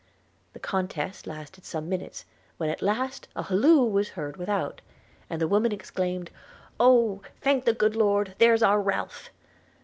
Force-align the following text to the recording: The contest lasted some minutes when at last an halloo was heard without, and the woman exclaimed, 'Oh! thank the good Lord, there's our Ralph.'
The 0.53 0.59
contest 0.59 1.27
lasted 1.27 1.63
some 1.63 1.87
minutes 1.87 2.25
when 2.57 2.71
at 2.71 2.81
last 2.81 3.27
an 3.35 3.43
halloo 3.43 3.83
was 3.85 4.09
heard 4.09 4.35
without, 4.35 4.81
and 5.29 5.39
the 5.39 5.47
woman 5.47 5.71
exclaimed, 5.71 6.31
'Oh! 6.79 7.21
thank 7.41 7.65
the 7.65 7.73
good 7.75 7.95
Lord, 7.95 8.33
there's 8.39 8.63
our 8.63 8.81
Ralph.' 8.81 9.29